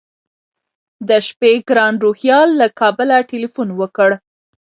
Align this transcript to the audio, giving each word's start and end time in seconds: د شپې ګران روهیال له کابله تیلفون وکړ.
د 1.07 1.09
شپې 1.27 1.53
ګران 1.69 1.93
روهیال 2.03 2.49
له 2.59 2.67
کابله 2.79 3.17
تیلفون 3.29 3.69
وکړ. 3.79 4.09